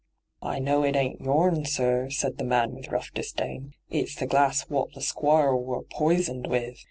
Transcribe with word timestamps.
'I 0.41 0.57
know 0.57 0.81
it 0.83 0.95
ain't 0.95 1.21
youm, 1.21 1.67
sir,' 1.67 2.09
said 2.09 2.39
the 2.39 2.43
man 2.43 2.73
with 2.73 2.87
rough 2.87 3.11
disdain.' 3.13 3.75
It's 3.91 4.15
the 4.15 4.25
glass 4.25 4.67
wot 4.67 4.93
the 4.95 4.99
Sqooire 4.99 5.55
wor 5.55 5.83
poisoned 5.83 6.47
with. 6.47 6.79